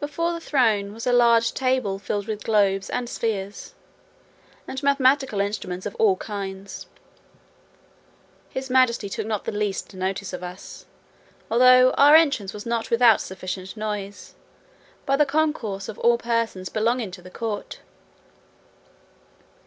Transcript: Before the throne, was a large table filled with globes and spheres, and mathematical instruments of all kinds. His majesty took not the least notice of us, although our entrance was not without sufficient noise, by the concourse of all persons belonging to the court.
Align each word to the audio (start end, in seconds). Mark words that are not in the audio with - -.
Before 0.00 0.32
the 0.32 0.40
throne, 0.40 0.94
was 0.94 1.06
a 1.06 1.12
large 1.12 1.52
table 1.52 1.98
filled 1.98 2.26
with 2.26 2.42
globes 2.42 2.88
and 2.88 3.06
spheres, 3.06 3.74
and 4.66 4.82
mathematical 4.82 5.40
instruments 5.40 5.84
of 5.84 5.94
all 5.96 6.16
kinds. 6.16 6.86
His 8.48 8.70
majesty 8.70 9.10
took 9.10 9.26
not 9.26 9.44
the 9.44 9.52
least 9.52 9.92
notice 9.92 10.32
of 10.32 10.42
us, 10.42 10.86
although 11.50 11.90
our 11.98 12.16
entrance 12.16 12.54
was 12.54 12.64
not 12.64 12.90
without 12.90 13.20
sufficient 13.20 13.76
noise, 13.76 14.34
by 15.04 15.16
the 15.18 15.26
concourse 15.26 15.86
of 15.90 15.98
all 15.98 16.16
persons 16.16 16.70
belonging 16.70 17.10
to 17.10 17.20
the 17.20 17.30
court. 17.30 17.80